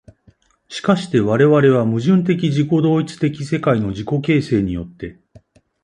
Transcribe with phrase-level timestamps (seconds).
[0.67, 5.19] 而して我々は矛盾的自己同一的世界の自己形成によって、